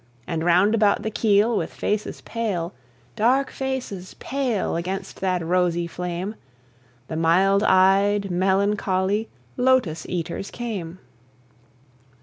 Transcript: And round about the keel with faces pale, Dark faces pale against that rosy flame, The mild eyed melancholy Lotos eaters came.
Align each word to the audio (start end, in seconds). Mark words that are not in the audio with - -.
And 0.25 0.43
round 0.43 0.73
about 0.73 1.03
the 1.03 1.11
keel 1.11 1.55
with 1.55 1.71
faces 1.71 2.21
pale, 2.21 2.73
Dark 3.15 3.51
faces 3.51 4.15
pale 4.15 4.75
against 4.75 5.21
that 5.21 5.45
rosy 5.45 5.85
flame, 5.85 6.33
The 7.07 7.15
mild 7.15 7.61
eyed 7.61 8.31
melancholy 8.31 9.29
Lotos 9.57 10.07
eaters 10.09 10.49
came. 10.49 10.97